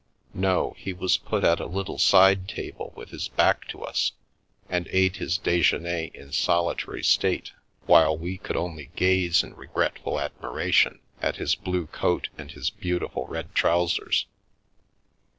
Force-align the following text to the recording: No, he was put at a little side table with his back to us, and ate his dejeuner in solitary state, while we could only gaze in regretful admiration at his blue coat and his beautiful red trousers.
No, 0.33 0.73
he 0.79 0.93
was 0.93 1.17
put 1.17 1.43
at 1.43 1.59
a 1.59 1.67
little 1.67 1.99
side 1.99 2.47
table 2.49 2.91
with 2.95 3.11
his 3.11 3.27
back 3.27 3.67
to 3.67 3.83
us, 3.83 4.13
and 4.67 4.87
ate 4.89 5.17
his 5.17 5.37
dejeuner 5.37 6.09
in 6.15 6.31
solitary 6.31 7.03
state, 7.03 7.51
while 7.85 8.17
we 8.17 8.39
could 8.39 8.57
only 8.57 8.89
gaze 8.95 9.43
in 9.43 9.53
regretful 9.53 10.19
admiration 10.19 11.01
at 11.21 11.35
his 11.35 11.53
blue 11.53 11.85
coat 11.85 12.29
and 12.35 12.49
his 12.53 12.71
beautiful 12.71 13.27
red 13.27 13.53
trousers. 13.53 14.25